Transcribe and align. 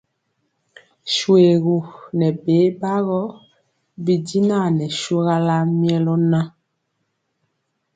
Shoégu 1.15 1.75
nɛ 2.17 2.27
bɛbagɔ 2.43 3.21
bijinan 4.03 4.67
nɛ 4.77 4.85
shogala 4.99 5.55
milœ 5.79 6.15
nan. 6.31 6.47